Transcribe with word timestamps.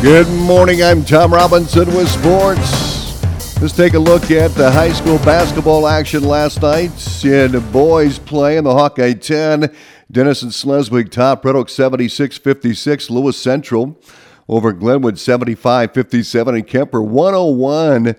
Good 0.00 0.28
morning. 0.28 0.80
I'm 0.80 1.04
Tom 1.04 1.34
Robinson 1.34 1.88
with 1.88 2.08
sports. 2.08 3.60
Let's 3.60 3.74
take 3.74 3.94
a 3.94 3.98
look 3.98 4.30
at 4.30 4.52
the 4.52 4.70
high 4.70 4.92
school 4.92 5.18
basketball 5.18 5.88
action 5.88 6.22
last 6.22 6.62
night 6.62 6.92
in 7.24 7.50
the 7.50 7.60
boys 7.72 8.16
play 8.20 8.58
in 8.58 8.62
the 8.62 8.72
Hawkeye 8.72 9.14
10. 9.14 9.74
Denison 10.08 10.50
Schleswig 10.50 11.10
top 11.10 11.44
Red 11.44 11.56
Oak 11.56 11.68
76 11.68 12.38
56. 12.38 13.10
Lewis 13.10 13.36
Central 13.36 14.00
over 14.48 14.72
Glenwood 14.72 15.18
75 15.18 15.92
57. 15.92 16.54
And 16.54 16.66
Kuemper 16.68 17.04
101 17.04 18.14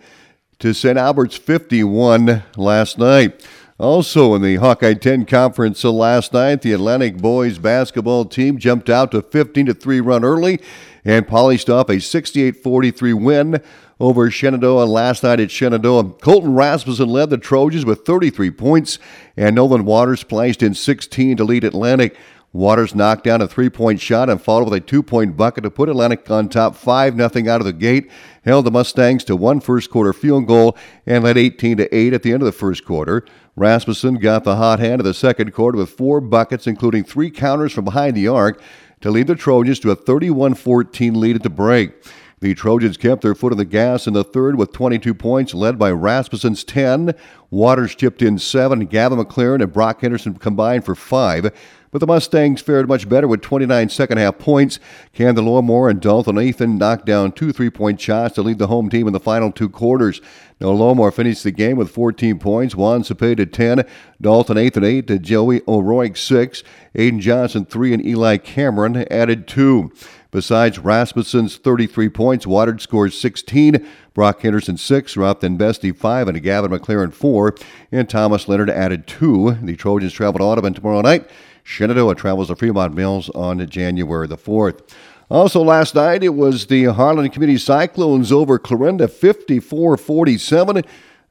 to 0.60 0.74
St. 0.74 0.98
Albert's 0.98 1.38
51 1.38 2.44
last 2.58 2.98
night. 2.98 3.42
Also 3.80 4.36
in 4.36 4.42
the 4.42 4.58
Hawkeye 4.58 4.94
10 4.94 5.26
conference 5.26 5.86
uh, 5.86 5.92
last 5.92 6.34
night, 6.34 6.64
the 6.64 6.74
Atlantic 6.74 7.18
boys 7.18 7.60
basketball 7.60 8.26
team 8.26 8.58
jumped 8.58 8.90
out 8.90 9.12
to 9.12 9.22
15 9.22 9.68
to 9.68 9.74
3 9.74 10.02
run 10.02 10.26
early 10.26 10.60
and 11.06 11.26
polished 11.26 11.70
off 11.70 11.88
a 11.88 11.94
68-43 11.94 13.14
win 13.14 13.64
over 13.98 14.30
Shenandoah 14.30 14.84
last 14.84 15.24
night 15.24 15.40
at 15.40 15.50
Shenandoah. 15.50 16.12
Colton 16.16 16.56
Rasmussen 16.56 17.08
led 17.08 17.30
the 17.30 17.38
Trojans 17.38 17.86
with 17.86 18.06
33 18.06 18.52
points, 18.52 19.00
and 19.38 19.56
Nolan 19.56 19.86
Waters 19.86 20.20
splashed 20.20 20.62
in 20.62 20.74
16 20.74 21.38
to 21.38 21.46
lead 21.46 21.64
Atlantic. 21.64 22.18
Waters 22.52 22.96
knocked 22.96 23.26
down 23.26 23.42
a 23.42 23.48
three-point 23.48 24.02
shot 24.02 24.28
and 24.28 24.42
followed 24.42 24.66
with 24.66 24.74
a 24.74 24.86
two-point 24.86 25.38
bucket 25.38 25.64
to 25.64 25.70
put 25.70 25.88
Atlantic 25.88 26.30
on 26.32 26.50
top 26.50 26.76
5 26.76 27.16
0 27.16 27.24
out 27.48 27.62
of 27.62 27.66
the 27.66 27.74
gate. 27.74 28.10
Held 28.44 28.66
the 28.66 28.72
Mustangs 28.72 29.24
to 29.26 29.36
one 29.36 29.60
first 29.60 29.92
quarter 29.92 30.14
field 30.14 30.48
goal 30.48 30.76
and 31.06 31.24
led 31.24 31.38
18 31.38 31.78
to 31.78 31.96
8 31.96 32.14
at 32.14 32.24
the 32.24 32.34
end 32.34 32.42
of 32.42 32.48
the 32.48 32.52
first 32.52 32.84
quarter. 32.86 33.24
Rasmussen 33.60 34.20
got 34.20 34.46
the 34.46 34.56
hot 34.56 34.80
hand 34.80 35.02
of 35.02 35.06
the 35.06 35.14
second 35.14 35.54
quarter 35.54 35.78
with 35.78 35.90
four 35.90 36.22
buckets, 36.22 36.66
including 36.66 37.04
three 37.04 37.30
counters 37.30 37.74
from 37.74 37.84
behind 37.84 38.16
the 38.16 38.30
arc, 38.30 38.62
to 39.02 39.12
lead 39.12 39.28
the 39.28 39.36
Trojans 39.36 39.82
to 39.82 39.92
a 39.92 39.98
31 39.98 40.54
14 40.54 41.20
lead 41.20 41.36
at 41.36 41.44
the 41.44 41.50
break. 41.50 41.92
The 42.40 42.54
Trojans 42.54 42.96
kept 42.96 43.22
their 43.22 43.36
foot 43.36 43.52
on 43.52 43.58
the 43.58 43.66
gas 43.66 44.08
in 44.08 44.14
the 44.14 44.24
third 44.24 44.56
with 44.56 44.72
22 44.72 45.14
points, 45.14 45.54
led 45.54 45.78
by 45.78 45.92
Rasmussen's 45.92 46.64
10. 46.64 47.14
Waters 47.50 47.96
chipped 47.96 48.22
in 48.22 48.40
7. 48.40 48.86
Gavin 48.86 49.20
McLaren 49.20 49.62
and 49.62 49.74
Brock 49.74 50.00
Henderson 50.00 50.36
combined 50.36 50.86
for 50.86 50.96
5. 50.96 51.52
But 51.92 52.00
the 52.00 52.08
Mustangs 52.08 52.62
fared 52.62 52.88
much 52.88 53.10
better 53.10 53.28
with 53.28 53.42
29 53.42 53.90
second 53.90 54.20
half 54.20 54.38
points. 54.38 54.80
Candelora 55.16 55.64
Moore 55.64 55.90
and 55.90 56.00
Dalton 56.00 56.36
Nathan 56.36 56.78
knocked 56.78 57.06
down 57.06 57.32
two 57.32 57.52
three 57.52 57.70
point 57.70 58.00
shots 58.00 58.36
to 58.36 58.42
lead 58.42 58.60
the 58.60 58.68
home 58.68 58.90
team 58.90 59.08
in 59.08 59.14
the 59.14 59.20
final 59.20 59.52
two 59.52 59.70
quarters. 59.70 60.22
Now, 60.62 60.68
Lomar 60.68 61.14
finished 61.14 61.44
the 61.44 61.52
game 61.52 61.78
with 61.78 61.90
14 61.90 62.38
points. 62.38 62.76
Juan 62.76 63.02
Cepeda 63.02 63.50
10, 63.50 63.86
Dalton 64.20 64.58
8 64.58 64.76
and 64.76 64.86
8 64.86 65.08
to 65.08 65.18
Joey 65.18 65.62
O'Rourke 65.68 66.18
6, 66.18 66.64
Aiden 66.96 67.20
Johnson 67.20 67.66
3, 67.66 67.94
and 67.94 68.06
Eli 68.06 68.38
Cameron 68.38 69.08
added 69.10 69.48
2. 69.48 69.92
Besides 70.32 70.78
Rasmussen's 70.78 71.56
33 71.56 72.10
points, 72.10 72.46
Waters 72.46 72.84
scores 72.84 73.20
16, 73.20 73.88
Brock 74.14 74.42
Henderson 74.42 74.78
6, 74.78 75.18
Ralph 75.18 75.40
Bestie 75.40 75.96
5, 75.96 76.28
and 76.28 76.44
Gavin 76.44 76.72
McLaren 76.72 77.14
4, 77.14 77.56
and 77.92 78.10
Thomas 78.10 78.48
Leonard 78.48 78.70
added 78.70 79.08
2. 79.08 79.60
The 79.64 79.76
Trojans 79.78 80.14
travel 80.14 80.40
to 80.40 80.46
Audubon 80.46 80.74
tomorrow 80.74 81.02
night. 81.02 81.30
Shenandoah 81.70 82.16
travels 82.16 82.48
to 82.48 82.56
Fremont 82.56 82.96
Mills 82.96 83.30
on 83.30 83.66
January 83.70 84.26
the 84.26 84.38
4th. 84.38 84.82
Also, 85.30 85.62
last 85.62 85.94
night 85.94 86.24
it 86.24 86.30
was 86.30 86.66
the 86.66 86.86
Harlan 86.86 87.30
Community 87.30 87.60
Cyclones 87.60 88.32
over 88.32 88.58
Clarinda 88.58 89.08
54 89.08 89.96
47. 89.96 90.82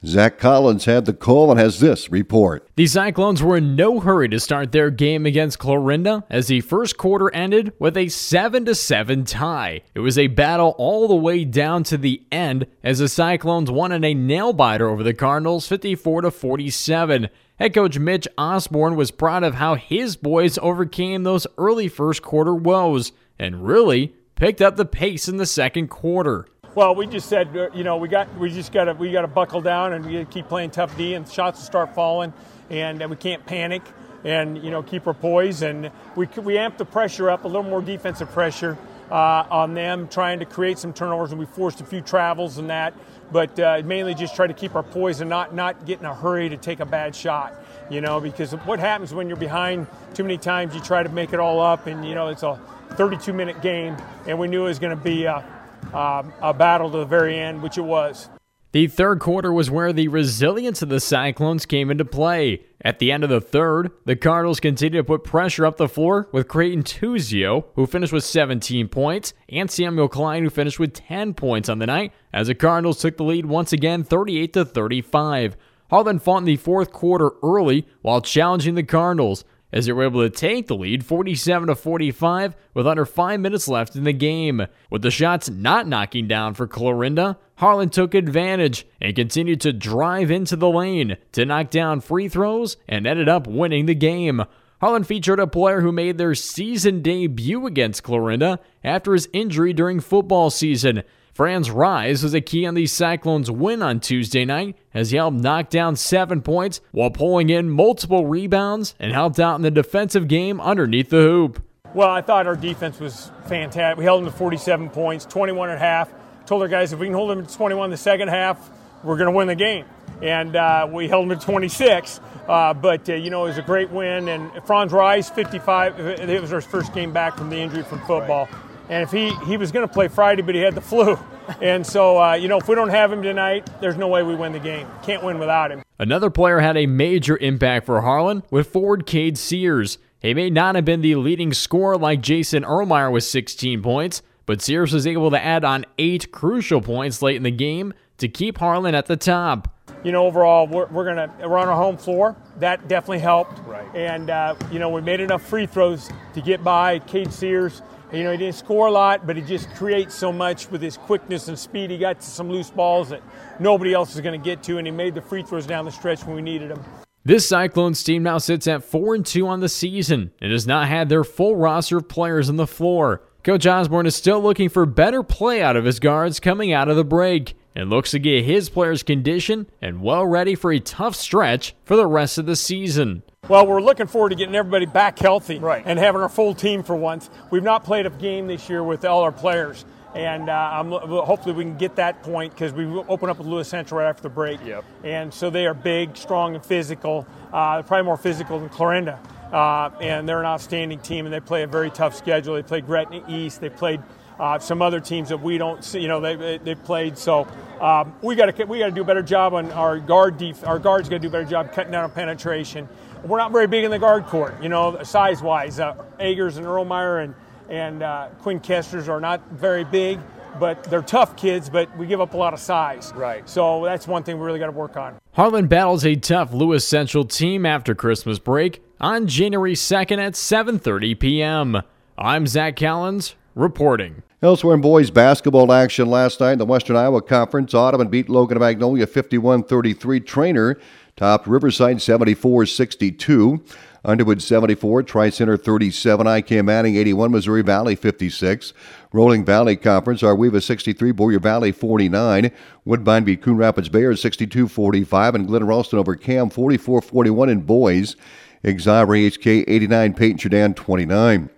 Zach 0.06 0.38
Collins 0.38 0.84
had 0.84 1.06
the 1.06 1.12
call 1.12 1.50
and 1.50 1.58
has 1.58 1.80
this 1.80 2.08
report. 2.12 2.68
The 2.76 2.86
Cyclones 2.86 3.42
were 3.42 3.56
in 3.56 3.74
no 3.74 3.98
hurry 3.98 4.28
to 4.28 4.38
start 4.38 4.70
their 4.70 4.92
game 4.92 5.26
against 5.26 5.58
Clarinda 5.58 6.22
as 6.30 6.46
the 6.46 6.60
first 6.60 6.96
quarter 6.96 7.34
ended 7.34 7.72
with 7.80 7.96
a 7.96 8.06
7 8.06 8.72
7 8.72 9.24
tie. 9.24 9.82
It 9.96 10.00
was 10.00 10.16
a 10.16 10.28
battle 10.28 10.76
all 10.78 11.08
the 11.08 11.16
way 11.16 11.44
down 11.44 11.82
to 11.82 11.98
the 11.98 12.22
end 12.30 12.68
as 12.84 13.00
the 13.00 13.08
Cyclones 13.08 13.72
won 13.72 13.90
in 13.90 14.04
a 14.04 14.14
nail 14.14 14.52
biter 14.52 14.88
over 14.88 15.02
the 15.02 15.14
Cardinals 15.14 15.66
54 15.66 16.30
47. 16.30 17.28
Head 17.58 17.74
coach 17.74 17.98
Mitch 17.98 18.28
Osborne 18.38 18.94
was 18.94 19.10
proud 19.10 19.42
of 19.42 19.56
how 19.56 19.74
his 19.74 20.14
boys 20.14 20.58
overcame 20.58 21.24
those 21.24 21.44
early 21.58 21.88
first 21.88 22.22
quarter 22.22 22.54
woes 22.54 23.10
and 23.36 23.66
really 23.66 24.14
picked 24.36 24.62
up 24.62 24.76
the 24.76 24.84
pace 24.84 25.28
in 25.28 25.38
the 25.38 25.46
second 25.46 25.88
quarter. 25.88 26.46
Well, 26.76 26.94
we 26.94 27.08
just 27.08 27.28
said, 27.28 27.56
uh, 27.56 27.70
you 27.74 27.82
know, 27.82 27.96
we 27.96 28.06
got 28.06 28.32
we 28.38 28.48
just 28.50 28.70
got 28.70 28.84
to 28.84 28.92
we 28.92 29.10
got 29.10 29.22
to 29.22 29.26
buckle 29.26 29.60
down 29.60 29.92
and 29.94 30.06
we 30.06 30.24
keep 30.26 30.46
playing 30.46 30.70
tough 30.70 30.96
D, 30.96 31.14
and 31.14 31.28
shots 31.28 31.58
will 31.58 31.66
start 31.66 31.96
falling, 31.96 32.32
and 32.70 33.04
we 33.10 33.16
can't 33.16 33.44
panic, 33.44 33.82
and 34.22 34.62
you 34.62 34.70
know, 34.70 34.80
keep 34.84 35.08
our 35.08 35.14
poise, 35.14 35.62
and 35.62 35.90
we 36.14 36.28
we 36.36 36.56
amp 36.58 36.78
the 36.78 36.84
pressure 36.84 37.28
up 37.28 37.42
a 37.42 37.48
little 37.48 37.64
more 37.64 37.82
defensive 37.82 38.30
pressure 38.30 38.78
uh, 39.10 39.44
on 39.50 39.74
them, 39.74 40.06
trying 40.06 40.38
to 40.38 40.44
create 40.44 40.78
some 40.78 40.92
turnovers, 40.92 41.32
and 41.32 41.40
we 41.40 41.46
forced 41.46 41.80
a 41.80 41.84
few 41.84 42.02
travels 42.02 42.58
and 42.58 42.70
that, 42.70 42.94
but 43.30 43.58
uh, 43.58 43.82
mainly 43.84 44.14
just 44.14 44.34
try 44.34 44.46
to 44.46 44.54
keep 44.54 44.74
our 44.74 44.82
poise 44.82 45.20
and 45.20 45.28
not 45.28 45.54
not 45.54 45.86
get 45.86 46.00
in 46.00 46.06
a 46.06 46.14
hurry 46.14 46.48
to 46.48 46.56
take 46.56 46.80
a 46.80 46.86
bad 46.86 47.14
shot, 47.14 47.54
you 47.90 48.00
know, 48.00 48.20
because 48.20 48.52
what 48.52 48.78
happens 48.78 49.12
when 49.12 49.28
you're 49.28 49.36
behind 49.36 49.86
too 50.14 50.22
many 50.22 50.38
times, 50.38 50.74
you 50.74 50.80
try 50.80 51.02
to 51.02 51.08
make 51.08 51.32
it 51.32 51.40
all 51.40 51.60
up, 51.60 51.86
and 51.86 52.06
you 52.06 52.14
know, 52.14 52.28
it's 52.28 52.42
a 52.42 52.58
32 52.92 53.32
minute 53.32 53.60
game, 53.62 53.96
and 54.26 54.38
we 54.38 54.48
knew 54.48 54.62
it 54.62 54.68
was 54.68 54.78
going 54.78 54.96
to 54.96 55.02
be 55.02 55.24
a, 55.24 55.44
um, 55.92 56.32
a 56.40 56.54
battle 56.54 56.90
to 56.90 56.98
the 56.98 57.04
very 57.04 57.38
end, 57.38 57.62
which 57.62 57.78
it 57.78 57.82
was. 57.82 58.28
The 58.72 58.86
third 58.86 59.18
quarter 59.18 59.50
was 59.50 59.70
where 59.70 59.94
the 59.94 60.08
resilience 60.08 60.82
of 60.82 60.90
the 60.90 61.00
Cyclones 61.00 61.64
came 61.64 61.90
into 61.90 62.04
play. 62.04 62.66
At 62.82 62.98
the 62.98 63.10
end 63.10 63.24
of 63.24 63.30
the 63.30 63.40
third, 63.40 63.90
the 64.04 64.14
Cardinals 64.14 64.60
continued 64.60 64.98
to 65.00 65.04
put 65.04 65.24
pressure 65.24 65.64
up 65.64 65.78
the 65.78 65.88
floor 65.88 66.28
with 66.32 66.48
Creighton 66.48 66.82
Tuzio, 66.82 67.64
who 67.76 67.86
finished 67.86 68.12
with 68.12 68.24
17 68.24 68.88
points, 68.88 69.32
and 69.48 69.70
Samuel 69.70 70.08
Klein, 70.08 70.44
who 70.44 70.50
finished 70.50 70.78
with 70.78 70.92
10 70.92 71.32
points 71.32 71.70
on 71.70 71.78
the 71.78 71.86
night, 71.86 72.12
as 72.30 72.48
the 72.48 72.54
Cardinals 72.54 73.00
took 73.00 73.16
the 73.16 73.24
lead 73.24 73.46
once 73.46 73.72
again 73.72 74.04
38 74.04 74.52
to 74.52 74.66
35. 74.66 75.56
Harlan 75.88 76.18
fought 76.18 76.38
in 76.38 76.44
the 76.44 76.56
fourth 76.56 76.92
quarter 76.92 77.30
early 77.42 77.88
while 78.02 78.20
challenging 78.20 78.74
the 78.74 78.82
Cardinals 78.82 79.46
as 79.72 79.86
they 79.86 79.92
were 79.92 80.04
able 80.04 80.22
to 80.22 80.30
take 80.30 80.66
the 80.66 80.76
lead 80.76 81.04
47 81.04 81.68
to 81.68 81.74
45 81.74 82.56
with 82.74 82.86
under 82.86 83.04
5 83.04 83.40
minutes 83.40 83.68
left 83.68 83.96
in 83.96 84.04
the 84.04 84.12
game. 84.12 84.66
With 84.90 85.02
the 85.02 85.10
shots 85.10 85.50
not 85.50 85.86
knocking 85.86 86.26
down 86.26 86.54
for 86.54 86.66
Clarinda, 86.66 87.38
Harlan 87.56 87.90
took 87.90 88.14
advantage 88.14 88.86
and 89.00 89.16
continued 89.16 89.60
to 89.62 89.72
drive 89.72 90.30
into 90.30 90.56
the 90.56 90.70
lane 90.70 91.16
to 91.32 91.44
knock 91.44 91.70
down 91.70 92.00
free 92.00 92.28
throws 92.28 92.76
and 92.88 93.06
ended 93.06 93.28
up 93.28 93.46
winning 93.46 93.86
the 93.86 93.94
game. 93.94 94.42
Harlan 94.80 95.02
featured 95.04 95.40
a 95.40 95.46
player 95.46 95.80
who 95.80 95.90
made 95.90 96.18
their 96.18 96.36
season 96.36 97.02
debut 97.02 97.66
against 97.66 98.04
Clarinda 98.04 98.60
after 98.84 99.12
his 99.12 99.28
injury 99.32 99.72
during 99.72 99.98
football 99.98 100.50
season. 100.50 101.02
Franz 101.38 101.70
Rise 101.70 102.24
was 102.24 102.34
a 102.34 102.40
key 102.40 102.66
on 102.66 102.74
the 102.74 102.88
Cyclones' 102.88 103.48
win 103.48 103.80
on 103.80 104.00
Tuesday 104.00 104.44
night 104.44 104.76
as 104.92 105.12
he 105.12 105.18
helped 105.18 105.36
knock 105.36 105.70
down 105.70 105.94
seven 105.94 106.42
points 106.42 106.80
while 106.90 107.10
pulling 107.10 107.48
in 107.48 107.70
multiple 107.70 108.26
rebounds 108.26 108.96
and 108.98 109.12
helped 109.12 109.38
out 109.38 109.54
in 109.54 109.62
the 109.62 109.70
defensive 109.70 110.26
game 110.26 110.60
underneath 110.60 111.10
the 111.10 111.18
hoop. 111.18 111.62
Well, 111.94 112.10
I 112.10 112.22
thought 112.22 112.48
our 112.48 112.56
defense 112.56 112.98
was 112.98 113.30
fantastic. 113.46 113.98
We 113.98 114.04
held 114.04 114.24
them 114.24 114.32
to 114.32 114.36
47 114.36 114.90
points, 114.90 115.26
21 115.26 115.68
and 115.70 115.76
a 115.76 115.80
half. 115.80 116.12
Told 116.44 116.60
our 116.62 116.66
guys 116.66 116.92
if 116.92 116.98
we 116.98 117.06
can 117.06 117.14
hold 117.14 117.30
them 117.30 117.46
to 117.46 117.54
21 117.54 117.90
the 117.90 117.96
second 117.96 118.26
half, 118.26 118.72
we're 119.04 119.16
going 119.16 119.30
to 119.30 119.36
win 119.36 119.46
the 119.46 119.54
game. 119.54 119.84
And 120.20 120.56
uh, 120.56 120.88
we 120.90 121.06
held 121.06 121.30
them 121.30 121.38
to 121.38 121.46
26. 121.46 122.18
Uh, 122.48 122.74
but, 122.74 123.08
uh, 123.08 123.14
you 123.14 123.30
know, 123.30 123.44
it 123.44 123.50
was 123.50 123.58
a 123.58 123.62
great 123.62 123.90
win. 123.90 124.26
And 124.26 124.50
Franz 124.66 124.90
Rice, 124.90 125.30
55, 125.30 126.00
it 126.00 126.40
was 126.40 126.52
our 126.52 126.60
first 126.60 126.92
game 126.94 127.12
back 127.12 127.36
from 127.36 127.48
the 127.48 127.58
injury 127.58 127.84
from 127.84 128.00
football. 128.00 128.48
And 128.88 129.02
if 129.02 129.10
he, 129.10 129.34
he 129.46 129.56
was 129.56 129.70
going 129.72 129.86
to 129.86 129.92
play 129.92 130.08
Friday, 130.08 130.42
but 130.42 130.54
he 130.54 130.60
had 130.60 130.74
the 130.74 130.80
flu. 130.80 131.18
And 131.60 131.86
so, 131.86 132.20
uh, 132.22 132.34
you 132.34 132.48
know, 132.48 132.58
if 132.58 132.68
we 132.68 132.74
don't 132.74 132.90
have 132.90 133.12
him 133.12 133.22
tonight, 133.22 133.68
there's 133.80 133.96
no 133.96 134.08
way 134.08 134.22
we 134.22 134.34
win 134.34 134.52
the 134.52 134.58
game. 134.58 134.86
Can't 135.02 135.22
win 135.22 135.38
without 135.38 135.70
him. 135.70 135.82
Another 135.98 136.30
player 136.30 136.60
had 136.60 136.76
a 136.76 136.86
major 136.86 137.36
impact 137.38 137.86
for 137.86 138.00
Harlan 138.02 138.42
with 138.50 138.68
forward 138.68 139.06
Cade 139.06 139.38
Sears. 139.38 139.98
He 140.20 140.34
may 140.34 140.50
not 140.50 140.74
have 140.74 140.84
been 140.84 141.00
the 141.00 141.14
leading 141.14 141.52
scorer 141.52 141.96
like 141.96 142.20
Jason 142.20 142.64
Ermeyer 142.64 143.10
with 143.10 143.24
16 143.24 143.82
points, 143.82 144.22
but 144.46 144.60
Sears 144.60 144.92
was 144.92 145.06
able 145.06 145.30
to 145.30 145.42
add 145.42 145.64
on 145.64 145.84
eight 145.98 146.32
crucial 146.32 146.80
points 146.80 147.22
late 147.22 147.36
in 147.36 147.44
the 147.44 147.50
game 147.50 147.94
to 148.18 148.28
keep 148.28 148.58
Harlan 148.58 148.94
at 148.94 149.06
the 149.06 149.16
top. 149.16 149.74
You 150.04 150.12
know, 150.12 150.26
overall, 150.26 150.66
we're, 150.66 150.86
we're 150.86 151.04
gonna 151.04 151.32
we're 151.40 151.58
on 151.58 151.68
our 151.68 151.76
home 151.76 151.96
floor. 151.96 152.36
That 152.58 152.88
definitely 152.88 153.18
helped. 153.18 153.58
Right. 153.66 153.86
And 153.94 154.30
uh, 154.30 154.54
you 154.70 154.78
know, 154.78 154.90
we 154.90 155.00
made 155.00 155.20
enough 155.20 155.42
free 155.42 155.66
throws 155.66 156.08
to 156.34 156.40
get 156.40 156.62
by 156.62 157.00
Cade 157.00 157.32
Sears. 157.32 157.82
You 158.10 158.24
know, 158.24 158.32
he 158.32 158.38
didn't 158.38 158.54
score 158.54 158.86
a 158.86 158.90
lot, 158.90 159.26
but 159.26 159.36
he 159.36 159.42
just 159.42 159.68
creates 159.74 160.14
so 160.14 160.32
much 160.32 160.70
with 160.70 160.80
his 160.80 160.96
quickness 160.96 161.48
and 161.48 161.58
speed. 161.58 161.90
He 161.90 161.98
got 161.98 162.20
to 162.20 162.26
some 162.26 162.48
loose 162.48 162.70
balls 162.70 163.10
that 163.10 163.22
nobody 163.60 163.92
else 163.92 164.14
is 164.14 164.22
going 164.22 164.40
to 164.40 164.42
get 164.42 164.62
to, 164.62 164.78
and 164.78 164.86
he 164.86 164.90
made 164.90 165.14
the 165.14 165.20
free 165.20 165.42
throws 165.42 165.66
down 165.66 165.84
the 165.84 165.92
stretch 165.92 166.24
when 166.24 166.34
we 166.34 166.40
needed 166.40 166.70
them. 166.70 166.82
This 167.24 167.46
Cyclones 167.46 168.02
team 168.02 168.22
now 168.22 168.38
sits 168.38 168.66
at 168.66 168.82
4 168.82 169.16
and 169.16 169.26
2 169.26 169.46
on 169.46 169.60
the 169.60 169.68
season 169.68 170.30
and 170.40 170.50
has 170.50 170.66
not 170.66 170.88
had 170.88 171.10
their 171.10 171.22
full 171.22 171.56
roster 171.56 171.98
of 171.98 172.08
players 172.08 172.48
on 172.48 172.56
the 172.56 172.66
floor. 172.66 173.20
Coach 173.44 173.66
Osborne 173.66 174.06
is 174.06 174.16
still 174.16 174.40
looking 174.40 174.70
for 174.70 174.86
better 174.86 175.22
play 175.22 175.60
out 175.60 175.76
of 175.76 175.84
his 175.84 176.00
guards 176.00 176.40
coming 176.40 176.72
out 176.72 176.88
of 176.88 176.96
the 176.96 177.04
break 177.04 177.57
and 177.78 177.88
looks 177.90 178.10
to 178.10 178.18
get 178.18 178.44
his 178.44 178.68
players 178.68 179.04
conditioned 179.04 179.66
and 179.80 180.02
well 180.02 180.26
ready 180.26 180.56
for 180.56 180.72
a 180.72 180.80
tough 180.80 181.14
stretch 181.14 181.76
for 181.84 181.96
the 181.96 182.06
rest 182.06 182.36
of 182.36 182.44
the 182.44 182.56
season. 182.56 183.22
Well, 183.48 183.68
we're 183.68 183.80
looking 183.80 184.08
forward 184.08 184.30
to 184.30 184.34
getting 184.34 184.56
everybody 184.56 184.84
back 184.84 185.16
healthy 185.16 185.60
right. 185.60 185.84
and 185.86 185.96
having 185.96 186.20
our 186.20 186.28
full 186.28 186.54
team 186.54 186.82
for 186.82 186.96
once. 186.96 187.30
We've 187.50 187.62
not 187.62 187.84
played 187.84 188.04
a 188.04 188.10
game 188.10 188.48
this 188.48 188.68
year 188.68 188.82
with 188.82 189.04
all 189.04 189.22
our 189.22 189.30
players, 189.30 189.84
and 190.16 190.50
uh, 190.50 190.82
hopefully 191.22 191.54
we 191.54 191.62
can 191.62 191.76
get 191.76 191.94
that 191.96 192.24
point 192.24 192.52
because 192.52 192.72
we 192.72 192.84
open 192.84 193.30
up 193.30 193.38
with 193.38 193.46
Lewis 193.46 193.68
Central 193.68 194.00
right 194.00 194.08
after 194.08 194.24
the 194.24 194.28
break. 194.28 194.58
Yep. 194.66 194.84
And 195.04 195.32
so 195.32 195.48
they 195.48 195.64
are 195.64 195.72
big, 195.72 196.16
strong, 196.16 196.56
and 196.56 196.64
physical. 196.66 197.28
Uh, 197.52 197.82
probably 197.82 198.04
more 198.04 198.16
physical 198.16 198.58
than 198.58 198.70
Clarinda. 198.70 199.20
Uh, 199.52 199.90
and 200.00 200.28
they're 200.28 200.40
an 200.40 200.46
outstanding 200.46 200.98
team, 200.98 201.26
and 201.26 201.32
they 201.32 201.40
play 201.40 201.62
a 201.62 201.68
very 201.68 201.90
tough 201.90 202.16
schedule. 202.16 202.56
They 202.56 202.62
played 202.64 202.86
Gretna 202.86 203.24
East. 203.28 203.60
They 203.60 203.70
played 203.70 204.02
uh, 204.38 204.58
some 204.58 204.82
other 204.82 205.00
teams 205.00 205.28
that 205.28 205.40
we 205.40 205.58
don't 205.58 205.84
see. 205.84 206.00
You 206.00 206.08
know, 206.08 206.20
they 206.20 206.58
they 206.58 206.74
played. 206.74 207.16
So 207.16 207.46
um, 207.80 208.14
we 208.22 208.34
got 208.34 208.54
to 208.54 208.64
we 208.64 208.78
got 208.78 208.86
to 208.86 208.92
do 208.92 209.02
a 209.02 209.04
better 209.04 209.22
job 209.22 209.54
on 209.54 209.70
our 209.72 209.98
guard. 209.98 210.38
Def- 210.38 210.66
our 210.66 210.78
guards 210.78 211.08
got 211.08 211.16
to 211.16 211.20
do 211.20 211.28
a 211.28 211.30
better 211.30 211.44
job 211.44 211.72
cutting 211.72 211.92
down 211.92 212.04
on 212.04 212.10
penetration. 212.10 212.88
We're 213.24 213.38
not 213.38 213.52
very 213.52 213.66
big 213.66 213.84
in 213.84 213.90
the 213.90 213.98
guard 213.98 214.26
court. 214.26 214.62
You 214.62 214.68
know, 214.68 215.02
size 215.02 215.42
wise, 215.42 215.80
uh, 215.80 216.04
Agers 216.20 216.56
and 216.56 216.66
Erlmeyer 216.66 217.24
and 217.24 217.34
and 217.68 218.02
uh, 218.02 218.28
Quinn 218.40 218.60
Kesters 218.60 219.08
are 219.08 219.20
not 219.20 219.46
very 219.50 219.84
big, 219.84 220.18
but 220.58 220.82
they're 220.84 221.02
tough 221.02 221.36
kids, 221.36 221.68
but 221.68 221.94
we 221.98 222.06
give 222.06 222.20
up 222.20 222.34
a 222.34 222.36
lot 222.36 222.54
of 222.54 222.60
size. 222.60 223.12
Right. 223.14 223.48
So 223.48 223.84
that's 223.84 224.08
one 224.08 224.22
thing 224.22 224.38
we 224.38 224.46
really 224.46 224.58
got 224.58 224.66
to 224.66 224.72
work 224.72 224.96
on. 224.96 225.16
Harlan 225.32 225.66
battles 225.66 226.04
a 226.04 226.16
tough 226.16 226.52
Lewis 226.52 226.86
Central 226.88 227.24
team 227.24 227.66
after 227.66 227.94
Christmas 227.94 228.38
break 228.38 228.82
on 229.00 229.26
January 229.26 229.74
2nd 229.74 230.18
at 230.18 230.32
7:30 230.34 231.18
p.m. 231.18 231.82
I'm 232.16 232.46
Zach 232.46 232.76
Callens 232.76 233.34
reporting. 233.54 234.22
Elsewhere 234.40 234.76
in 234.76 234.80
boys 234.80 235.10
basketball 235.10 235.72
action 235.72 236.08
last 236.08 236.38
night 236.38 236.52
in 236.52 236.58
the 236.60 236.64
Western 236.64 236.94
Iowa 236.94 237.20
Conference, 237.20 237.74
Audubon 237.74 238.06
beat 238.06 238.28
Logan 238.28 238.60
Magnolia 238.60 239.04
51-33. 239.04 239.96
Treynor 240.20 240.80
topped 241.16 241.48
Riverside 241.48 241.96
74-62. 241.96 243.68
Underwood 244.04 244.40
74, 244.40 245.02
Tri 245.02 245.30
Center 245.30 245.56
37, 245.56 246.24
IKM 246.24 246.66
Manning 246.66 246.94
81, 246.94 247.32
Missouri 247.32 247.62
Valley 247.62 247.96
56. 247.96 248.72
Rolling 249.12 249.44
Valley 249.44 249.74
Conference, 249.74 250.22
AR-WE-VA 250.22 250.60
63, 250.60 251.10
Boyer 251.10 251.40
Valley 251.40 251.72
49. 251.72 252.52
Woodbine 252.84 253.24
beat 253.24 253.42
Coon 253.42 253.56
Rapids 253.56 253.88
Bayard 253.88 254.20
62 254.20 254.68
45, 254.68 255.34
and 255.34 255.48
Glidden 255.48 255.66
Ralston 255.66 255.98
over 255.98 256.14
Cam 256.14 256.48
44 256.48 257.02
41 257.02 257.48
in 257.48 257.60
boys. 257.62 258.14
Exira 258.62 259.04
EHK 259.04 259.64
89, 259.66 260.14
Paton 260.14 260.38
Churdan 260.38 260.74
29. 260.76 261.50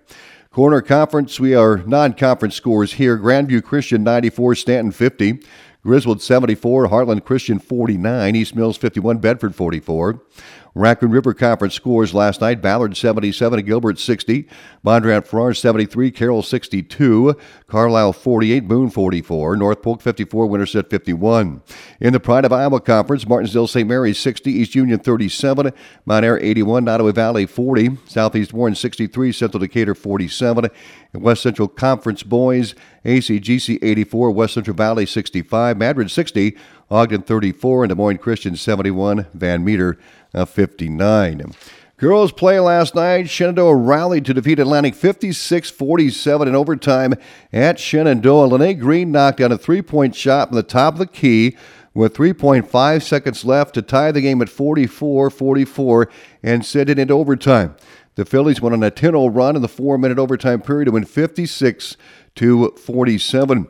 Corner 0.51 0.81
Conference, 0.81 1.39
we 1.39 1.55
are 1.55 1.77
non 1.77 2.11
conference 2.11 2.55
scores 2.55 2.91
here. 2.93 3.17
Grandview 3.17 3.63
Christian 3.63 4.03
94, 4.03 4.55
Stanton 4.55 4.91
50. 4.91 5.39
Griswold 5.81 6.21
74, 6.21 6.89
Heartland 6.89 7.23
Christian 7.23 7.57
49, 7.57 8.35
East 8.35 8.53
Mills 8.53 8.75
51, 8.75 9.19
Bedford 9.19 9.55
44. 9.55 10.21
Raccoon 10.73 11.11
River 11.11 11.33
Conference 11.33 11.73
scores 11.73 12.13
last 12.13 12.41
night 12.41 12.61
Ballard 12.61 12.95
77, 12.95 13.65
Gilbert 13.65 13.99
60, 13.99 14.47
Bondurant 14.85 15.27
Farrar 15.27 15.53
73, 15.53 16.11
Carroll 16.11 16.41
62, 16.41 17.35
Carlisle 17.67 18.13
48, 18.13 18.67
Boone 18.67 18.89
44, 18.89 19.57
North 19.57 19.81
Polk 19.81 20.01
54, 20.01 20.47
Winterset 20.47 20.89
51. 20.89 21.61
In 21.99 22.13
the 22.13 22.19
Pride 22.19 22.45
of 22.45 22.53
Iowa 22.53 22.79
Conference, 22.79 23.25
Martensdale 23.25 23.67
St. 23.67 23.87
Mary's 23.87 24.19
60, 24.19 24.49
East 24.51 24.75
Union 24.75 24.99
37, 24.99 25.73
Mount 26.05 26.25
Ayr 26.25 26.37
81, 26.37 26.85
Nodaway 26.85 27.13
Valley 27.13 27.45
40, 27.45 27.97
Southeast 28.05 28.53
Warren 28.53 28.75
63, 28.75 29.31
Central 29.31 29.59
Decatur 29.59 29.93
47, 29.93 30.69
and 31.13 31.21
West 31.21 31.43
Central 31.43 31.67
Conference 31.67 32.23
Boys 32.23 32.75
ACGC 33.05 33.79
84, 33.81 34.31
West 34.31 34.53
Central 34.53 34.75
Valley 34.75 35.05
65, 35.05 35.77
Madrid 35.77 36.11
60, 36.11 36.55
Ogden 36.91 37.21
34, 37.21 37.85
and 37.85 37.89
Des 37.89 37.95
Moines 37.95 38.17
Christian 38.17 38.55
71, 38.55 39.25
Van 39.33 39.63
Meter 39.63 39.97
uh, 40.33 40.45
59. 40.45 41.53
Girls 41.97 42.31
play 42.31 42.59
last 42.59 42.95
night. 42.95 43.29
Shenandoah 43.29 43.75
rallied 43.75 44.25
to 44.25 44.33
defeat 44.33 44.59
Atlantic 44.59 44.95
56 44.95 45.69
47 45.69 46.47
in 46.47 46.55
overtime 46.55 47.13
at 47.53 47.79
Shenandoah. 47.79 48.47
Lene 48.47 48.77
Green 48.77 49.11
knocked 49.11 49.37
down 49.37 49.51
a 49.51 49.57
three 49.57 49.83
point 49.83 50.15
shot 50.15 50.49
from 50.49 50.55
the 50.55 50.63
top 50.63 50.95
of 50.95 50.99
the 50.99 51.05
key 51.05 51.55
with 51.93 52.15
3.5 52.15 53.03
seconds 53.03 53.45
left 53.45 53.75
to 53.75 53.81
tie 53.81 54.11
the 54.11 54.21
game 54.21 54.41
at 54.41 54.49
44 54.49 55.29
44 55.29 56.09
and 56.41 56.65
send 56.65 56.89
it 56.89 56.97
into 56.97 57.13
overtime. 57.13 57.75
The 58.15 58.25
Fillies 58.25 58.61
went 58.61 58.73
on 58.73 58.83
a 58.83 58.91
10 58.91 59.11
0 59.11 59.27
run 59.27 59.55
in 59.55 59.61
the 59.61 59.67
four 59.67 59.97
minute 59.97 60.19
overtime 60.19 60.61
period 60.61 60.85
to 60.85 60.91
win 60.91 61.05
56 61.05 61.97
to 62.35 62.69
47. 62.71 63.67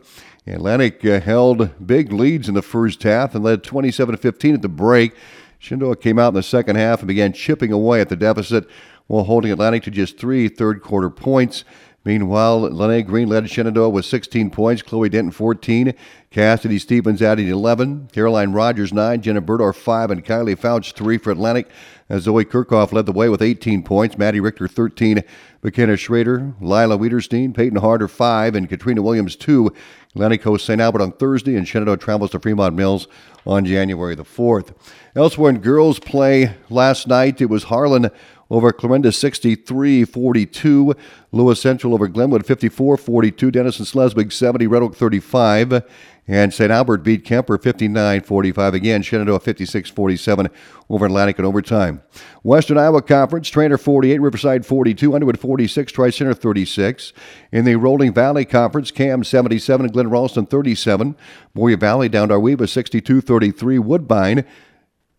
Atlantic 0.47 1.05
uh, 1.05 1.19
held 1.19 1.85
big 1.85 2.11
leads 2.11 2.49
in 2.49 2.55
the 2.55 2.61
first 2.61 3.03
half 3.03 3.35
and 3.35 3.43
led 3.43 3.63
27 3.63 4.17
15 4.17 4.55
at 4.55 4.61
the 4.61 4.69
break. 4.69 5.13
Shenandoah 5.59 5.97
came 5.97 6.17
out 6.17 6.29
in 6.29 6.33
the 6.33 6.43
second 6.43 6.77
half 6.77 6.99
and 6.99 7.07
began 7.07 7.33
chipping 7.33 7.71
away 7.71 8.01
at 8.01 8.09
the 8.09 8.15
deficit 8.15 8.67
while 9.05 9.25
holding 9.25 9.51
Atlantic 9.51 9.83
to 9.83 9.91
just 9.91 10.17
three 10.17 10.47
third 10.47 10.81
quarter 10.81 11.09
points. 11.09 11.63
Meanwhile, 12.03 12.61
Lene 12.61 13.05
Green 13.05 13.29
led 13.29 13.47
Shenandoah 13.47 13.89
with 13.89 14.05
16 14.05 14.49
points, 14.49 14.81
Chloe 14.81 15.07
Denton 15.07 15.31
14, 15.31 15.93
Cassidy 16.31 16.79
Stevens 16.79 17.21
added 17.21 17.47
11, 17.47 18.09
Caroline 18.11 18.53
Rogers 18.53 18.91
9, 18.91 19.21
Jenna 19.21 19.41
Burdor 19.41 19.75
5, 19.75 20.09
and 20.09 20.25
Kylie 20.25 20.57
Fouch 20.57 20.93
3 20.93 21.19
for 21.19 21.29
Atlantic. 21.29 21.69
As 22.12 22.24
Zoe 22.24 22.44
Kirchhoff 22.44 22.92
led 22.92 23.06
the 23.06 23.13
way 23.13 23.30
with 23.30 23.42
18 23.42 23.84
points, 23.84 24.18
Maddie 24.18 24.42
Richter 24.42 24.68
13, 24.68 25.24
McKenna 25.63 25.96
Schrader, 25.96 26.54
Lila 26.60 26.98
Wiederstein, 26.98 27.56
Peyton 27.56 27.80
Harder 27.80 28.10
5, 28.10 28.54
and 28.54 28.68
Katrina 28.68 29.02
Williams 29.02 29.38
2. 29.38 29.72
Atlantic 30.13 30.44
hosts 30.44 30.68
St. 30.68 30.81
Albert 30.81 31.02
on 31.02 31.13
Thursday, 31.13 31.56
and 31.56 31.66
Shenandoah 31.66 31.96
travels 31.96 32.31
to 32.31 32.40
Fremont 32.42 32.75
Mills 32.75 33.08
on 33.46 33.63
January 33.63 34.13
the 34.13 34.25
4th. 34.25 34.75
Elsewhere 35.16 35.52
in 35.52 35.60
girls 35.60 36.00
play 36.00 36.54
last 36.69 37.08
night, 37.08 37.40
it 37.40 37.46
was 37.46 37.63
Harlan 37.63 38.10
over 38.50 38.74
Clarinda 38.74 39.13
63 39.13 40.04
42. 40.04 40.94
Lewis 41.31 41.62
Central 41.62 41.94
over 41.94 42.10
Glenwood 42.10 42.46
54 42.46 42.98
42. 42.98 43.52
Denison 43.52 43.86
Schleswig 43.86 44.34
70. 44.34 44.68
Red 44.68 44.84
Oak 44.84 44.96
35. 44.96 45.84
And 46.27 46.53
St. 46.53 46.71
Albert 46.71 47.00
beat 47.03 47.25
Kuemper 47.25 47.62
59 47.62 48.21
45. 48.21 48.73
Again, 48.73 49.01
Shenandoah 49.01 49.39
56 49.39 49.89
47 49.89 50.50
over 50.89 51.06
Atlantic 51.06 51.39
in 51.39 51.45
overtime. 51.45 52.01
Western 52.44 52.77
Iowa 52.77 53.01
Conference, 53.01 53.50
Treynor 53.50 53.79
48, 53.79 54.21
Riverside 54.21 54.65
42, 54.65 55.13
Underwood 55.13 55.39
46, 55.39 55.91
Tri 55.91 56.09
Center 56.09 56.33
36. 56.33 57.13
In 57.51 57.65
the 57.65 57.75
Rolling 57.75 58.13
Valley 58.13 58.45
Conference, 58.45 58.91
Cam 58.91 59.23
77, 59.23 59.88
Glidden 59.88 60.12
Ralston 60.12 60.45
37. 60.45 61.15
Boyer 61.53 61.77
Valley 61.77 62.07
down 62.07 62.29
to 62.29 62.35
AR-WE-VA 62.35 62.67
62 62.67 63.21
33. 63.21 63.79
Woodbine 63.79 64.45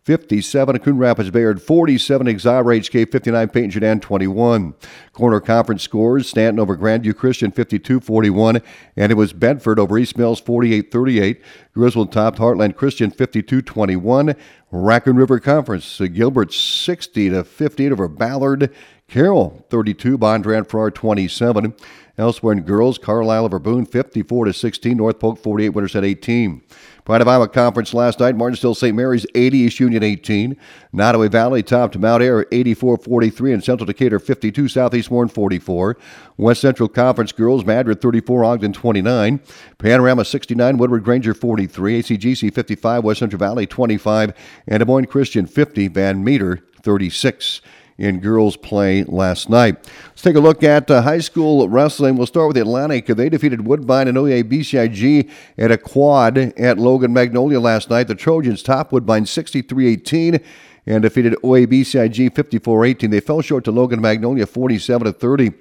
57. 0.03 0.79
Coon 0.79 0.97
Rapids 0.97 1.31
Bayard 1.31 1.61
47. 1.61 2.27
Exira 2.27 2.77
EHK 2.77 3.09
59. 3.09 3.47
Paton 3.47 3.71
Churdan 3.71 4.01
21. 4.01 4.73
Corner 5.13 5.39
conference 5.39 5.83
scores 5.83 6.27
Stanton 6.27 6.59
over 6.59 6.75
Grandview 6.75 7.15
Christian 7.15 7.51
52 7.51 8.01
41. 8.01 8.61
And 8.97 9.11
it 9.11 9.15
was 9.15 9.31
Bedford 9.31 9.79
over 9.79 9.97
East 9.97 10.17
Mills 10.17 10.41
48 10.41 10.91
38. 10.91 11.41
Griswold 11.73 12.11
topped 12.11 12.37
Heartland 12.37 12.75
Christian 12.75 13.11
52 13.11 13.61
21. 13.61 14.35
Raccoon 14.71 15.15
River 15.15 15.39
Conference 15.39 16.01
Gilbert 16.13 16.51
60 16.51 17.29
to 17.29 17.43
58 17.43 17.91
over 17.93 18.07
Ballard. 18.09 18.73
Carroll 19.07 19.65
32. 19.69 20.17
Bondurant 20.17 20.67
Farrar 20.67 20.91
27. 20.91 21.73
Elsewhere 22.15 22.53
in 22.53 22.61
girls, 22.61 22.99
Carlisle 22.99 23.45
over 23.45 23.57
Boone 23.57 23.87
54 23.87 24.45
to 24.45 24.53
16. 24.53 24.95
North 24.95 25.17
Polk 25.17 25.39
48. 25.39 25.69
Winterset 25.69 26.03
18. 26.03 26.61
Pride 27.05 27.21
of 27.21 27.27
Iowa 27.27 27.49
Conference 27.49 27.93
last 27.93 28.19
night. 28.19 28.35
Martensdale 28.35 28.77
St. 28.77 28.95
Mary's 28.95 29.25
80, 29.35 29.57
East 29.57 29.79
Union 29.79 30.03
18. 30.03 30.55
Nodaway 30.93 31.29
Valley 31.29 31.63
topped 31.63 31.97
Mount 31.97 32.21
Ayr 32.21 32.45
84 32.51 32.97
43 32.97 33.53
and 33.53 33.63
Central 33.63 33.85
Decatur 33.85 34.19
52, 34.19 34.67
Southeast 34.67 35.09
Warren 35.09 35.27
44. 35.27 35.97
West 36.37 36.61
Central 36.61 36.87
Conference 36.87 37.31
girls, 37.31 37.65
Madrid 37.65 37.99
34, 37.99 38.45
Ogden 38.45 38.73
29. 38.73 39.41
Panorama 39.79 40.23
69, 40.23 40.77
Woodward 40.77 41.03
Granger 41.03 41.33
43, 41.33 42.01
ACGC 42.03 42.53
55, 42.53 43.03
West 43.03 43.19
Central 43.19 43.39
Valley 43.39 43.65
25, 43.65 44.33
and 44.67 44.79
Des 44.79 44.85
Moines 44.85 45.07
Christian 45.07 45.45
50, 45.45 45.87
Van 45.89 46.23
Meter 46.23 46.63
36 46.83 47.59
in 47.97 48.19
girls 48.19 48.57
play 48.57 49.03
last 49.03 49.49
night. 49.49 49.75
Let's 50.09 50.21
take 50.21 50.35
a 50.35 50.39
look 50.39 50.63
at 50.63 50.89
uh, 50.89 51.01
high 51.01 51.19
school 51.19 51.67
wrestling. 51.69 52.15
We'll 52.15 52.27
start 52.27 52.47
with 52.47 52.57
Atlantic. 52.57 53.07
They 53.07 53.29
defeated 53.29 53.65
Woodbine 53.65 54.07
and 54.07 54.17
OABCIG 54.17 55.29
at 55.57 55.71
a 55.71 55.77
quad 55.77 56.37
at 56.37 56.77
Logan 56.77 57.13
Magnolia 57.13 57.59
last 57.59 57.89
night. 57.89 58.07
The 58.07 58.15
Trojans 58.15 58.63
top 58.63 58.91
Woodbine 58.91 59.25
63-18 59.25 60.43
and 60.85 61.01
defeated 61.01 61.33
OABCIG 61.43 62.31
54-18. 62.31 63.09
They 63.09 63.19
fell 63.19 63.41
short 63.41 63.63
to 63.65 63.71
Logan 63.71 64.01
Magnolia 64.01 64.45
47-30. 64.45 65.53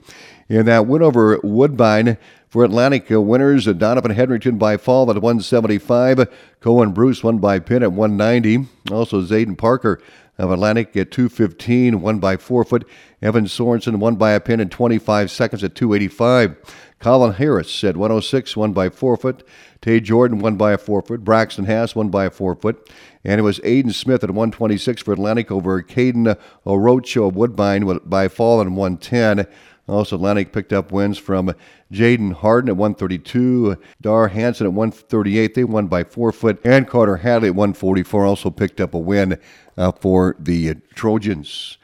In 0.49 0.67
that 0.67 0.87
win 0.87 1.03
over 1.03 1.39
Woodbine 1.43 2.19
for 2.49 2.65
Atlantic 2.65 3.11
uh, 3.11 3.21
winners, 3.21 3.67
uh, 3.67 3.73
Donovan 3.73 4.15
Hedrington 4.15 4.59
by 4.59 4.77
fall 4.77 5.09
at 5.11 5.17
175. 5.17 6.29
Cohen 6.61 6.93
Bruce 6.93 7.25
won 7.25 7.39
by 7.39 7.59
pin 7.59 7.83
at 7.83 7.93
190. 7.93 8.69
Also 8.91 9.23
Zayden 9.23 9.57
Parker 9.57 10.03
of 10.39 10.51
Atlantic 10.51 10.97
at 10.97 11.11
215, 11.11 12.01
won 12.01 12.19
by 12.19 12.37
forfeit. 12.37 12.85
Evan 13.21 13.45
Sorensen 13.45 13.97
won 13.97 14.17
by 14.17 14.33
a 14.33 14.41
pin 14.41 14.61
in 14.61 14.69
25 14.69 15.31
seconds 15.31 15.63
at 15.63 15.75
285. 15.75 16.57
Colin 16.99 17.35
Harris 17.35 17.85
at 17.85 17.97
106, 17.97 18.57
won 18.57 18.73
by 18.73 18.89
forfeit. 18.89 19.47
Tay 19.81 20.01
Jordan 20.01 20.39
won 20.39 20.57
by 20.57 20.73
a 20.73 20.79
forfeit. 20.79 21.25
Braxton 21.25 21.67
Haas 21.67 21.95
won 21.95 22.09
by 22.09 22.27
a 22.27 22.31
forfeit. 22.31 22.77
And 23.25 23.41
it 23.41 23.43
was 23.43 23.59
Aiden 23.61 23.93
Smith 23.93 24.25
at 24.25 24.31
126 24.31 25.03
for 25.03 25.13
Atlantic 25.13 25.51
over 25.51 25.83
Caden 25.83 26.39
Orocho 26.65 27.33
Woodbine 27.33 28.01
by 28.05 28.29
fall 28.29 28.61
in 28.61 28.75
110. 28.75 29.47
Also, 29.89 30.17
Atlantic 30.17 30.53
picked 30.53 30.73
up 30.73 30.93
wins 30.93 31.19
from 31.19 31.53
Jaden 31.93 32.33
Harden 32.35 32.69
at 32.71 32.77
132, 32.77 33.77
Dar 34.01 34.29
Hanson 34.29 34.67
at 34.67 34.73
138. 34.73 35.55
They 35.55 35.65
won 35.65 35.89
by 35.89 36.05
forfeit, 36.05 36.59
and 36.65 36.87
Carter 36.87 37.17
Hadley 37.17 37.49
at 37.49 37.57
144 37.57 38.25
also 38.25 38.51
picked 38.51 38.81
up 38.81 38.95
a 38.95 38.99
win 38.99 39.39
uh, 39.77 39.91
for 39.93 40.37
the 40.39 40.77
Trojans. 40.95 41.79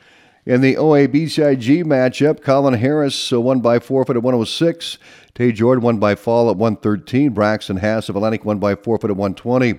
In 0.46 0.62
the 0.62 0.76
OABCIG 0.76 1.84
matchup, 1.84 2.40
Colin 2.40 2.72
Harris 2.72 3.32
uh, 3.32 3.40
won 3.40 3.60
by 3.60 3.78
forfeit 3.80 4.16
at 4.16 4.22
106. 4.22 4.96
Tay 5.34 5.52
Jordan 5.52 5.84
won 5.84 5.98
by 5.98 6.14
fall 6.14 6.48
at 6.48 6.56
113. 6.56 7.32
Braxton 7.32 7.76
Hass 7.76 8.08
of 8.08 8.16
Atlantic 8.16 8.46
won 8.46 8.58
by 8.58 8.74
forfeit 8.74 9.10
at 9.10 9.16
120. 9.16 9.78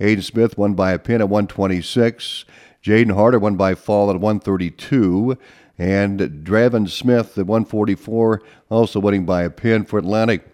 Aiden 0.00 0.22
Smith 0.22 0.58
won 0.58 0.74
by 0.74 0.92
a 0.92 0.98
pin 0.98 1.22
at 1.22 1.30
126. 1.30 2.44
Jaden 2.82 3.14
Harder 3.14 3.38
won 3.38 3.56
by 3.56 3.74
fall 3.74 4.10
at 4.10 4.20
132. 4.20 5.38
And 5.78 6.20
Draven 6.44 6.88
Smith 6.88 7.38
at 7.38 7.46
144, 7.46 8.42
also 8.68 9.00
winning 9.00 9.24
by 9.24 9.42
a 9.42 9.50
pin 9.50 9.84
for 9.84 9.98
Atlantic. 9.98 10.46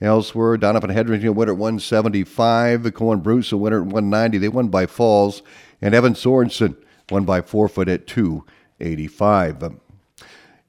Elsewhere, 0.00 0.56
Donovan 0.56 0.90
Hedrington 0.90 1.34
winner 1.34 1.52
at 1.52 1.58
175. 1.58 2.94
Cohen 2.94 3.20
Bruce 3.20 3.52
a 3.52 3.56
winner 3.56 3.78
at 3.78 3.86
190. 3.86 4.38
They 4.38 4.48
won 4.48 4.68
by 4.68 4.86
falls. 4.86 5.42
And 5.82 5.94
Evan 5.94 6.14
Sorensen 6.14 6.76
won 7.10 7.24
by 7.24 7.42
forfeit 7.42 7.88
at 7.88 8.06
285. 8.06 9.74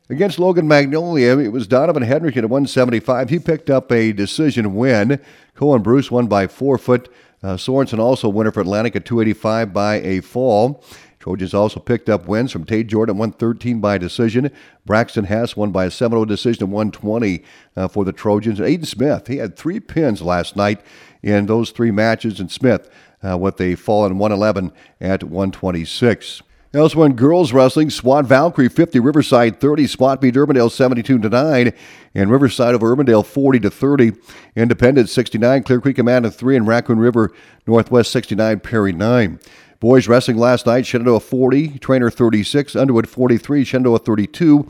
Against 0.09 0.39
Logan 0.39 0.67
Magnolia, 0.67 1.37
it 1.37 1.53
was 1.53 1.67
Donovan 1.67 2.03
Hedrick 2.03 2.35
at 2.35 2.43
175. 2.43 3.29
He 3.29 3.39
picked 3.39 3.69
up 3.69 3.89
a 3.91 4.11
decision 4.11 4.75
win. 4.75 5.21
Cohen 5.55 5.81
Bruce 5.81 6.11
won 6.11 6.27
by 6.27 6.47
forfeit. 6.47 7.07
Uh, 7.43 7.55
Sorensen 7.55 7.99
also 7.99 8.29
winner 8.29 8.51
for 8.51 8.61
Atlantic 8.61 8.95
at 8.95 9.05
285 9.05 9.73
by 9.73 9.95
a 9.95 10.21
fall. 10.21 10.83
Trojans 11.19 11.53
also 11.53 11.79
picked 11.79 12.09
up 12.09 12.27
wins 12.27 12.51
from 12.51 12.65
Tate 12.65 12.87
Jordan 12.87 13.17
113 13.17 13.79
by 13.79 13.97
decision. 13.97 14.51
Braxton 14.85 15.25
Hess 15.25 15.55
won 15.55 15.71
by 15.71 15.85
a 15.85 15.91
7 15.91 16.15
0 16.15 16.25
decision 16.25 16.63
at 16.63 16.69
120 16.69 17.43
uh, 17.75 17.87
for 17.87 18.03
the 18.03 18.11
Trojans. 18.11 18.59
Aiden 18.59 18.87
Smith, 18.87 19.27
he 19.27 19.37
had 19.37 19.55
three 19.55 19.79
pins 19.79 20.21
last 20.21 20.55
night 20.55 20.81
in 21.21 21.45
those 21.45 21.69
three 21.71 21.91
matches. 21.91 22.39
And 22.39 22.51
Smith 22.51 22.89
uh, 23.23 23.37
with 23.37 23.61
a 23.61 23.75
fall 23.75 24.05
in 24.05 24.17
111 24.17 24.71
at 24.99 25.23
126. 25.23 26.41
Elsewhere 26.73 27.07
in 27.07 27.17
girls 27.17 27.51
wrestling, 27.51 27.89
SWAT 27.89 28.25
Valkyrie 28.25 28.69
50, 28.69 29.01
Riverside 29.01 29.59
30, 29.59 29.87
SWAT 29.87 30.21
beat 30.21 30.35
Urbandale 30.35 30.71
72 30.71 31.19
to 31.19 31.27
9, 31.29 31.73
and 32.15 32.31
Riverside 32.31 32.73
over 32.73 32.95
Urbandale 32.95 33.25
40 33.25 33.59
to 33.59 33.69
30. 33.69 34.13
Independence 34.55 35.11
69, 35.11 35.63
Clear 35.63 35.81
Creek 35.81 35.99
Amana 35.99 36.31
3, 36.31 36.55
and 36.55 36.65
Raccoon 36.65 36.97
River 36.97 37.33
Northwest 37.67 38.11
69, 38.11 38.61
Perry 38.61 38.93
9. 38.93 39.37
Boys 39.81 40.07
wrestling 40.07 40.37
last 40.37 40.65
night, 40.65 40.85
Shenandoah 40.85 41.19
40, 41.19 41.79
Treynor 41.79 42.13
36, 42.13 42.77
Underwood 42.77 43.09
43, 43.09 43.65
Shenandoah 43.65 43.99
32. 43.99 44.65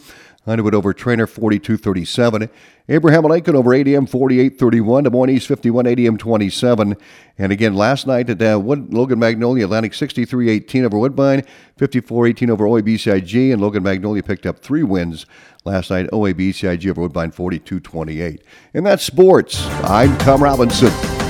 Underwood 0.47 0.73
over 0.73 0.93
Treynor 0.93 1.29
4237. 1.29 2.49
Abraham 2.89 3.23
Lincoln 3.23 3.55
over 3.55 3.71
ADM 3.71 4.09
48 4.09 4.57
31. 4.57 5.03
Des 5.03 5.09
Moines 5.11 5.29
East 5.29 5.47
51, 5.47 5.85
ADM 5.85 6.17
27. 6.17 6.97
And 7.37 7.51
again, 7.51 7.75
last 7.75 8.07
night 8.07 8.29
at 8.29 8.41
uh, 8.41 8.59
Wood, 8.59 8.91
Logan 8.93 9.19
Magnolia 9.19 9.65
Atlantic 9.65 9.93
6318 9.93 10.85
over 10.85 10.97
Woodbine, 10.97 11.43
5418 11.77 12.49
over 12.49 12.65
OABCIG. 12.65 13.53
And 13.53 13.61
Logan 13.61 13.83
Magnolia 13.83 14.23
picked 14.23 14.47
up 14.47 14.59
three 14.59 14.83
wins 14.83 15.27
last 15.63 15.91
night. 15.91 16.09
OABCIG 16.11 16.89
over 16.89 17.01
Woodbine 17.01 17.31
4228. 17.31 18.43
And 18.73 18.85
that's 18.85 19.03
sports. 19.03 19.65
I'm 19.83 20.17
Tom 20.17 20.41
Robinson. 20.43 21.20